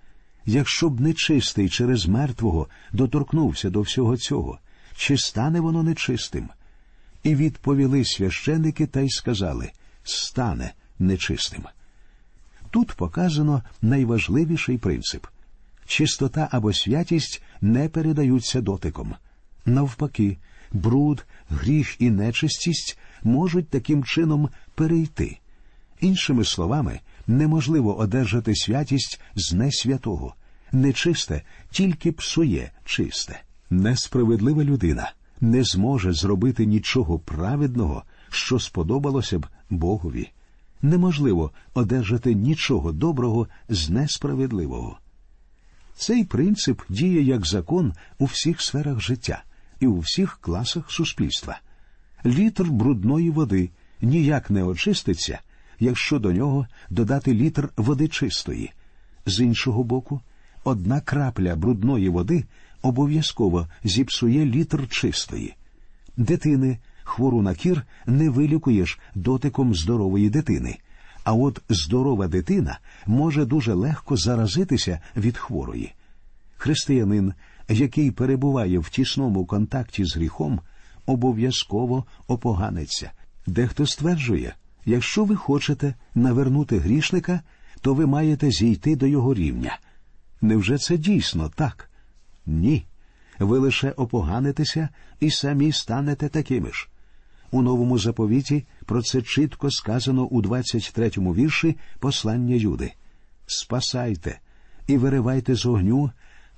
Якщо 0.47 0.89
б 0.89 1.01
нечистий 1.01 1.69
через 1.69 2.07
мертвого 2.07 2.69
доторкнувся 2.93 3.71
до 3.71 3.81
всього 3.81 4.17
цього, 4.17 4.59
чи 4.99 5.19
стане 5.19 5.61
воно 5.61 5.83
нечистим? 5.83 6.49
І 7.23 7.35
відповіли 7.35 8.05
священики 8.05 8.87
та 8.87 9.01
й 9.01 9.11
сказали 9.11 9.71
стане 10.03 10.73
нечистим. 10.99 11.65
Тут 12.71 12.93
показано 12.93 13.63
найважливіший 13.83 14.79
принцип 14.79 15.27
чистота 15.87 16.49
або 16.51 16.73
святість 16.73 17.43
не 17.61 17.89
передаються 17.89 18.61
дотиком. 18.61 19.15
Навпаки, 19.65 20.39
бруд, 20.73 21.27
гріх 21.51 21.97
і 21.99 22.11
нечистість 22.11 22.99
можуть 23.23 23.69
таким 23.69 24.05
чином 24.05 24.49
перейти. 24.75 25.39
Іншими 26.01 26.45
словами, 26.45 27.01
неможливо 27.27 27.99
одержати 27.99 28.57
святість 28.57 29.21
з 29.35 29.53
несвятого, 29.53 30.35
нечисте 30.73 31.43
тільки 31.71 32.13
псує 32.13 32.71
чисте. 32.85 33.43
Несправедлива 33.71 34.65
людина 34.65 35.13
не 35.41 35.65
зможе 35.65 36.13
зробити 36.13 36.67
нічого 36.67 37.19
праведного, 37.19 38.03
що 38.31 38.59
сподобалося 38.59 39.39
б 39.39 39.47
Богові. 39.71 40.31
Неможливо 40.83 41.51
одержати 41.75 42.35
нічого 42.35 42.93
доброго 42.93 43.49
з 43.69 43.91
несправедливого. 43.91 44.99
Цей 45.97 46.25
принцип 46.25 46.81
діє 46.89 47.23
як 47.23 47.47
закон 47.47 47.93
у 48.19 48.25
всіх 48.25 48.63
сферах 48.63 49.01
життя 49.01 49.43
і 49.81 49.87
у 49.87 49.99
всіх 49.99 50.39
класах 50.41 50.91
суспільства. 50.91 51.61
Літр 52.27 52.65
брудної 52.65 53.31
води 53.31 53.71
ніяк 54.01 54.51
не 54.51 54.63
очиститься, 54.63 55.39
якщо 55.81 56.19
до 56.19 56.33
нього 56.33 56.67
додати 56.91 57.35
літр 57.35 57.69
води 57.77 58.09
чистої. 58.09 58.73
З 59.27 59.41
іншого 59.41 59.85
боку, 59.85 60.21
одна 60.65 61.01
крапля 61.01 61.57
брудної 61.57 62.09
води 62.09 62.45
обов'язково 62.83 63.67
зіпсує 63.85 64.45
літр 64.45 64.89
чистої. 64.89 65.55
Дитини, 66.17 66.79
хвору 67.03 67.43
на 67.43 67.55
кір, 67.55 67.83
не 68.07 68.31
вилікуєш 68.31 68.99
дотиком 69.15 69.75
здорової 69.75 70.31
дитини. 70.31 70.79
А 71.25 71.33
от 71.33 71.61
здорова 71.69 72.29
дитина 72.29 72.79
може 73.07 73.45
дуже 73.45 73.75
легко 73.75 74.17
заразитися 74.17 75.01
від 75.17 75.37
хворої. 75.37 75.95
Християнин, 76.57 77.33
який 77.69 78.11
перебуває 78.11 78.79
в 78.79 78.89
тісному 78.89 79.47
контакті 79.47 80.05
з 80.05 80.17
гріхом, 80.17 80.61
обов'язково 81.07 82.05
опоганиться. 82.27 83.11
Дехто 83.47 83.87
стверджує, 83.87 84.55
якщо 84.85 85.25
ви 85.25 85.37
хочете 85.37 85.95
навернути 86.15 86.79
грішника, 86.79 87.41
то 87.81 87.95
ви 87.95 88.07
маєте 88.07 88.51
зійти 88.51 88.97
до 88.97 89.07
його 89.07 89.35
рівня. 89.35 89.79
Невже 90.41 90.79
це 90.79 90.97
дійсно 90.97 91.49
так? 91.55 91.91
Ні. 92.49 92.85
Ви 93.39 93.59
лише 93.59 93.91
опоганитеся 93.91 94.89
і 95.21 95.31
самі 95.31 95.73
станете 95.73 96.29
такими 96.29 96.73
ж. 96.73 96.89
У 97.51 97.63
новому 97.63 97.99
заповіті 97.99 98.65
про 98.87 99.03
це 99.03 99.23
чітко 99.23 99.71
сказано 99.71 100.25
у 100.25 100.43
23-му 100.43 101.35
вірші 101.35 101.77
послання 101.99 102.55
Юди. 102.55 102.93
Спасайте 103.47 104.41
і 104.87 104.97
виривайте 104.97 105.55
з 105.55 105.67
огню, 105.67 106.11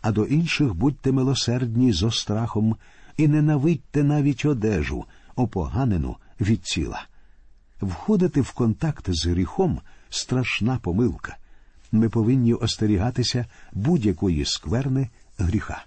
а 0.03 0.13
до 0.13 0.25
інших 0.25 0.75
будьте 0.75 1.13
милосердні 1.13 1.93
зо 1.93 2.11
страхом, 2.11 2.77
і 3.17 3.29
ненавидьте 3.29 4.05
навіть 4.05 4.45
одежу, 4.45 5.05
опоганену 5.37 6.17
від 6.41 6.63
тіла. 6.63 7.07
Входити 7.81 8.41
в 8.41 8.53
контакт 8.53 9.05
з 9.09 9.27
гріхом 9.27 9.81
страшна 10.11 10.79
помилка. 10.79 11.37
Ми 11.93 12.09
повинні 12.09 12.55
остерігатися 12.55 13.47
будь-якої 13.73 14.45
скверни 14.45 15.09
гріха. 15.41 15.85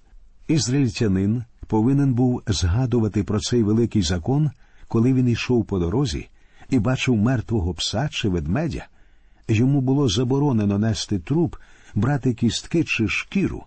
Ізраїльтянин 0.48 1.44
повинен 1.68 2.14
був 2.14 2.42
згадувати 2.48 3.24
про 3.24 3.40
цей 3.40 3.64
великий 3.64 4.02
закон, 4.02 4.52
коли 4.88 5.14
він 5.14 5.30
йшов 5.30 5.66
по 5.66 5.80
дорозі 5.80 6.30
і 6.70 6.80
бачив 6.80 7.16
мертвого 7.16 7.74
пса 7.74 8.10
чи 8.12 8.30
ведмедя. 8.30 8.86
Йому 9.48 9.82
було 9.82 10.10
заборонено 10.10 10.78
нести 10.78 11.20
труп, 11.20 11.56
брати 11.96 12.34
кістки 12.34 12.84
чи 12.84 13.08
шкіру. 13.08 13.64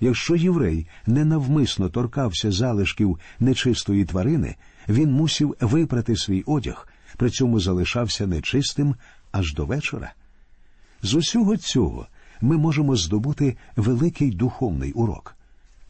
Якщо 0.00 0.36
єврей 0.36 0.86
ненавмисно 1.06 1.88
торкався 1.88 2.52
залишків 2.52 3.18
нечистої 3.40 4.04
тварини, 4.04 4.56
він 4.88 5.12
мусив 5.12 5.56
випрати 5.60 6.16
свій 6.16 6.42
одяг, 6.46 6.88
при 7.16 7.30
цьому 7.30 7.60
залишався 7.60 8.26
нечистим 8.26 8.94
аж 9.32 9.54
до 9.54 9.66
вечора. 9.66 10.12
З 11.02 11.14
усього 11.14 11.56
цього 11.56 12.06
ми 12.42 12.58
можемо 12.58 12.96
здобути 12.96 13.56
великий 13.76 14.30
духовний 14.30 14.92
урок. 14.92 15.36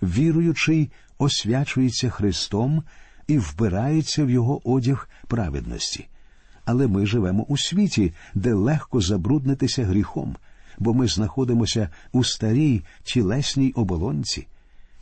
Віруючий 0.02 0.90
освячується 1.18 2.10
Христом 2.10 2.82
і 3.26 3.38
вбирається 3.38 4.24
в 4.24 4.30
його 4.30 4.70
одяг 4.70 5.08
праведності. 5.28 6.08
Але 6.64 6.86
ми 6.86 7.06
живемо 7.06 7.42
у 7.42 7.56
світі, 7.58 8.12
де 8.34 8.54
легко 8.54 9.00
забруднитися 9.00 9.84
гріхом, 9.84 10.36
бо 10.78 10.94
ми 10.94 11.08
знаходимося 11.08 11.88
у 12.12 12.24
старій 12.24 12.82
тілесній 13.02 13.72
оболонці. 13.72 14.46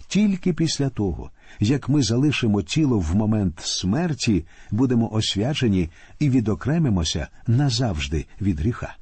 Тільки 0.09 0.53
після 0.53 0.89
того, 0.89 1.31
як 1.61 1.89
ми 1.89 2.03
залишимо 2.03 2.63
тіло 2.63 2.99
в 2.99 3.17
момент 3.17 3.61
смерті, 3.61 4.45
будемо 4.71 5.13
освячені 5.13 5.91
і 6.19 6.31
відокремимося 6.31 7.29
назавжди 7.47 8.27
від 8.41 8.61
гріха. 8.61 8.97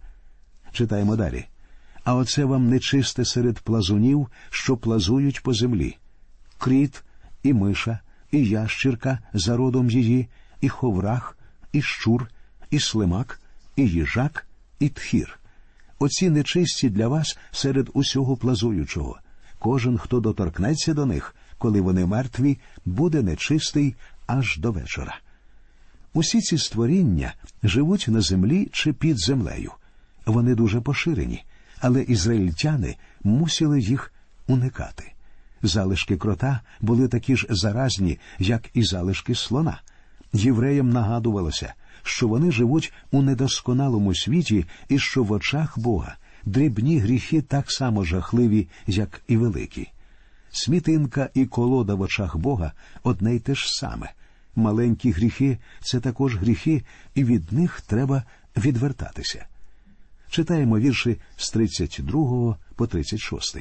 Читаємо 0.72 1.16
далі. 1.16 1.44
А 2.08 2.14
оце 2.14 2.44
вам 2.44 2.70
нечисте 2.70 3.24
серед 3.24 3.58
плазунів, 3.58 4.28
що 4.50 4.76
плазують 4.76 5.42
по 5.42 5.54
землі. 5.54 5.96
Кріт 6.58 7.04
і 7.42 7.52
миша, 7.52 8.00
і 8.30 8.44
ящірка 8.44 9.18
за 9.34 9.56
родом 9.56 9.90
її, 9.90 10.28
і 10.60 10.68
ховрах, 10.68 11.38
і 11.72 11.82
щур, 11.82 12.28
і 12.70 12.78
слимак, 12.78 13.40
і 13.76 13.88
їжак, 13.88 14.46
і 14.78 14.88
тхір. 14.88 15.38
Оці 15.98 16.30
нечисті 16.30 16.90
для 16.90 17.08
вас 17.08 17.38
серед 17.50 17.90
усього 17.94 18.36
плазуючого. 18.36 19.18
Кожен, 19.58 19.98
хто 19.98 20.20
доторкнеться 20.20 20.94
до 20.94 21.06
них, 21.06 21.34
коли 21.58 21.80
вони 21.80 22.06
мертві, 22.06 22.58
буде 22.84 23.22
нечистий 23.22 23.94
аж 24.26 24.58
до 24.58 24.72
вечора. 24.72 25.18
Усі 26.12 26.40
ці 26.40 26.58
створіння 26.58 27.34
живуть 27.62 28.06
на 28.08 28.20
землі 28.20 28.68
чи 28.72 28.92
під 28.92 29.18
землею. 29.18 29.72
Вони 30.26 30.54
дуже 30.54 30.80
поширені, 30.80 31.44
але 31.80 32.02
ізраїльтяни 32.02 32.96
мусили 33.24 33.80
їх 33.80 34.12
уникати. 34.46 35.12
Залишки 35.62 36.16
крота 36.16 36.60
були 36.80 37.08
такі 37.08 37.36
ж 37.36 37.46
заразні, 37.50 38.18
як 38.38 38.70
і 38.74 38.82
залишки 38.82 39.34
слона. 39.34 39.80
Євреям 40.32 40.90
нагадувалося, 40.90 41.74
що 42.02 42.28
вони 42.28 42.52
живуть 42.52 42.92
у 43.10 43.22
недосконалому 43.22 44.14
світі 44.14 44.66
і 44.88 44.98
що 44.98 45.22
в 45.22 45.32
очах 45.32 45.78
Бога 45.78 46.16
дрібні 46.44 46.98
гріхи 46.98 47.42
так 47.42 47.70
само 47.70 48.04
жахливі, 48.04 48.68
як 48.86 49.20
і 49.28 49.36
великі. 49.36 49.88
Смітинка 50.50 51.28
і 51.34 51.46
колода 51.46 51.94
в 51.94 52.00
очах 52.00 52.36
Бога 52.36 52.72
одне 53.02 53.34
й 53.34 53.38
те 53.38 53.54
ж 53.54 53.66
саме. 53.68 54.10
Маленькі 54.56 55.10
гріхи 55.10 55.58
це 55.80 56.00
також 56.00 56.36
гріхи, 56.36 56.82
і 57.14 57.24
від 57.24 57.52
них 57.52 57.80
треба 57.80 58.22
відвертатися. 58.56 59.46
Читаємо 60.30 60.78
вірші 60.78 61.16
з 61.36 61.50
32 61.50 62.56
по 62.76 62.86
36. 62.86 63.58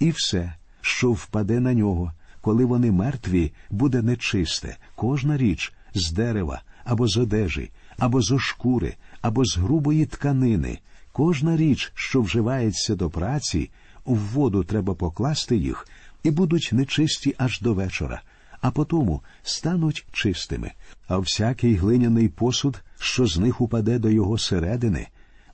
І 0.00 0.10
все, 0.10 0.54
що 0.80 1.12
впаде 1.12 1.60
на 1.60 1.74
нього, 1.74 2.12
коли 2.40 2.64
вони 2.64 2.92
мертві, 2.92 3.52
буде 3.70 4.02
нечисте, 4.02 4.76
кожна 4.94 5.36
річ 5.36 5.72
з 5.94 6.12
дерева, 6.12 6.62
або 6.84 7.08
з 7.08 7.16
одежі, 7.16 7.70
або 7.98 8.22
з 8.22 8.38
шкури, 8.38 8.94
або 9.20 9.44
з 9.44 9.56
грубої 9.56 10.06
тканини, 10.06 10.78
кожна 11.12 11.56
річ, 11.56 11.92
що 11.94 12.22
вживається 12.22 12.94
до 12.94 13.10
праці, 13.10 13.70
у 14.04 14.14
воду 14.14 14.64
треба 14.64 14.94
покласти 14.94 15.56
їх, 15.56 15.88
і 16.22 16.30
будуть 16.30 16.70
нечисті 16.72 17.34
аж 17.38 17.60
до 17.60 17.74
вечора, 17.74 18.22
а 18.60 18.70
потому 18.70 19.22
стануть 19.42 20.06
чистими. 20.12 20.72
А 21.08 21.18
всякий 21.18 21.74
глиняний 21.74 22.28
посуд, 22.28 22.82
що 22.98 23.26
з 23.26 23.38
них 23.38 23.60
упаде 23.60 23.98
до 23.98 24.10
його 24.10 24.38
середини, 24.38 25.08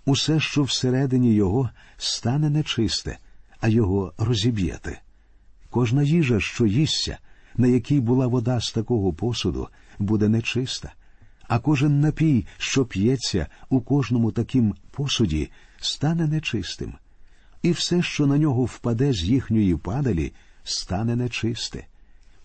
усе, 0.04 0.40
що 0.40 0.62
всередині 0.62 1.34
його, 1.34 1.70
стане 1.96 2.50
нечисте, 2.50 3.18
а 3.60 3.68
його 3.68 4.12
розіб'єте. 4.18 5.00
Кожна 5.70 6.02
їжа, 6.02 6.40
що 6.40 6.66
їсться, 6.66 7.18
на 7.56 7.66
якій 7.66 8.00
була 8.00 8.26
вода 8.26 8.60
з 8.60 8.72
такого 8.72 9.12
посуду, 9.12 9.68
буде 9.98 10.28
нечиста, 10.28 10.92
а 11.48 11.58
кожен 11.58 12.00
напій, 12.00 12.46
що 12.58 12.84
п'ється 12.84 13.46
у 13.68 13.80
кожному 13.80 14.32
таким 14.32 14.74
посуді, 14.90 15.50
стане 15.80 16.26
нечистим, 16.26 16.94
і 17.62 17.70
все, 17.70 18.02
що 18.02 18.26
на 18.26 18.38
нього 18.38 18.64
впаде 18.64 19.12
з 19.12 19.22
їхньої 19.22 19.76
падалі, 19.76 20.32
стане 20.64 21.16
нечисте. 21.16 21.86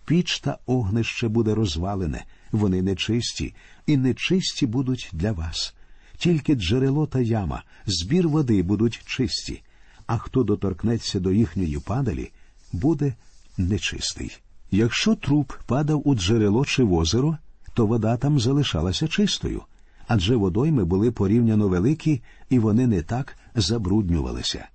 Піч 0.06 0.40
та 0.40 0.58
огнище 0.66 1.28
буде 1.28 1.56
розвалене, 1.56 2.26
вони 2.52 2.82
нечисті, 2.82 3.56
і 3.86 3.98
нечисті 3.98 4.68
будуть 4.68 5.10
для 5.14 5.32
вас. 5.32 5.76
Тільки 6.18 6.56
джерело 6.56 7.08
та 7.08 7.20
яма, 7.20 7.64
збір 7.86 8.28
води 8.28 8.64
будуть 8.64 9.02
чисті, 9.06 9.62
а 10.06 10.18
хто 10.18 10.44
доторкнеться 10.44 11.20
до 11.20 11.32
їхньої 11.32 11.80
падалі, 11.80 12.32
буде 12.72 13.14
нечистий. 13.58 14.38
Якщо 14.72 15.16
труп 15.16 15.54
падав 15.66 16.08
у 16.08 16.16
джерело 16.16 16.66
чи 16.66 16.84
в 16.84 16.94
озеро, 16.94 17.38
то 17.74 17.86
вода 17.86 18.18
там 18.18 18.40
залишалася 18.40 19.08
чистою, 19.08 19.62
адже 20.08 20.36
водойми 20.36 20.86
були 20.86 21.12
порівняно 21.12 21.68
великі 21.68 22.22
і 22.50 22.60
вони 22.60 22.88
не 22.88 23.02
так 23.02 23.38
забруднювалися. 23.56 24.68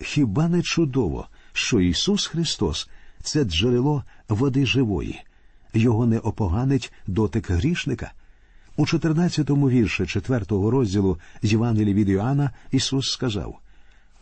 Хіба 0.00 0.48
не 0.48 0.62
чудово, 0.62 1.28
що 1.52 1.80
Ісус 1.80 2.26
Христос 2.26 2.88
це 3.22 3.44
джерело 3.44 4.04
води 4.28 4.66
живої, 4.66 5.20
його 5.74 6.06
не 6.06 6.18
опоганить 6.18 6.92
дотик 7.06 7.50
грішника. 7.50 8.12
У 8.76 8.84
14-му 8.84 9.70
вірші 9.70 10.02
4-го 10.02 10.70
розділу 10.70 11.18
з 11.42 11.52
Євангелії 11.52 11.94
від 11.94 12.08
Іоанна 12.08 12.50
Ісус 12.70 13.12
сказав 13.12 13.58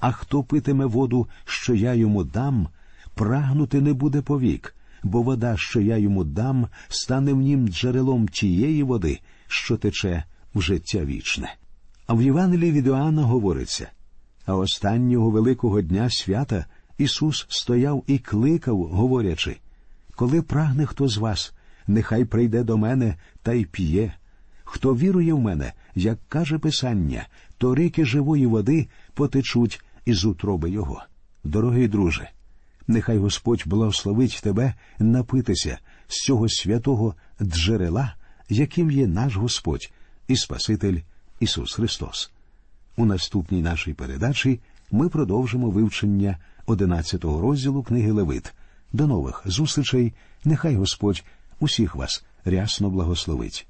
А 0.01 0.12
хто 0.12 0.43
питиме 0.43 0.85
воду, 0.85 1.29
що 1.45 1.75
я 1.75 1.95
йому 1.95 2.25
дам, 2.25 2.69
прагнути 3.15 3.81
не 3.81 3.93
буде 3.93 4.23
повік, 4.23 4.75
бо 5.03 5.23
вода, 5.23 5.57
що 5.57 5.81
я 5.81 5.97
йому 5.97 6.25
дам, 6.25 6.69
стане 6.88 7.33
в 7.33 7.37
нім 7.37 7.69
джерелом 7.69 8.29
тієї 8.29 8.83
води, 8.83 9.21
що 9.47 9.77
тече 9.77 10.25
в 10.55 10.62
життя 10.62 11.05
вічне. 11.05 11.55
А 12.07 12.15
в 12.15 12.23
Євангелії 12.23 12.73
від 12.73 12.87
Іоанна 12.87 13.23
говориться 13.23 13.88
а 14.47 14.57
останнього 14.57 15.31
великого 15.31 15.83
дня 15.83 16.11
свята 16.11 16.67
Ісус 16.99 17.47
стояв 17.49 18.05
і 18.07 18.19
кликав, 18.19 18.83
говорячи 18.83 19.57
Коли 20.17 20.43
прагне 20.43 20.87
хто 20.87 21.09
з 21.09 21.17
вас, 21.17 21.53
нехай 21.87 22.25
прийде 22.25 22.62
до 22.62 22.77
мене 22.77 23.17
та 23.43 23.53
й 23.53 23.65
п'є. 23.65 24.12
Хто 24.74 24.94
вірує 24.94 25.32
в 25.32 25.40
мене, 25.40 25.72
як 25.94 26.18
каже 26.28 26.58
Писання, 26.58 27.26
то 27.58 27.74
ріки 27.74 28.04
живої 28.04 28.46
води 28.46 28.88
потечуть 29.14 29.85
із 30.04 30.24
утроби 30.24 30.70
Його. 30.70 31.02
Дорогий 31.44 31.88
друже, 31.88 32.30
нехай 32.87 33.18
Господь 33.18 33.62
благословить 33.66 34.40
тебе 34.42 34.74
напитися 34.98 35.78
з 36.08 36.24
цього 36.24 36.48
святого 36.48 37.14
джерела, 37.42 38.14
яким 38.48 38.90
є 38.90 39.06
наш 39.06 39.37
Господь 39.37 39.92
і 40.28 40.37
Спаситель 40.37 40.98
Ісус 41.40 41.72
Христос. 41.72 42.30
У 42.96 43.04
наступній 43.04 43.62
нашій 43.62 43.92
передачі 43.92 44.61
ми 44.90 45.08
продовжимо 45.08 45.70
вивчення 45.70 46.38
11 46.66 47.24
розділу 47.24 47.82
книги 47.82 48.11
Левит. 48.12 48.52
До 48.92 49.06
нових 49.06 49.42
зустрічей. 49.46 50.14
Нехай 50.44 50.76
Господь 50.76 51.24
усіх 51.61 51.94
вас 51.94 52.24
рясно 52.44 52.90
благословить. 52.90 53.66